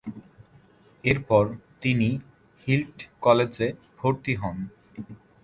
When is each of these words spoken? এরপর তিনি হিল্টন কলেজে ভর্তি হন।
এরপর 1.03 1.43
তিনি 1.81 2.09
হিল্টন 2.67 2.99
কলেজে 3.21 3.67
ভর্তি 3.97 4.33
হন। 4.35 4.57